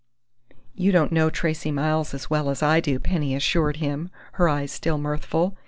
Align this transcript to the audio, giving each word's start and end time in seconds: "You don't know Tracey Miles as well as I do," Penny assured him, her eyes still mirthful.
"You 0.73 0.91
don't 0.91 1.11
know 1.11 1.29
Tracey 1.29 1.69
Miles 1.71 2.15
as 2.15 2.27
well 2.27 2.49
as 2.49 2.63
I 2.63 2.79
do," 2.79 2.97
Penny 2.97 3.35
assured 3.35 3.75
him, 3.77 4.09
her 4.31 4.49
eyes 4.49 4.71
still 4.71 4.97
mirthful. 4.97 5.55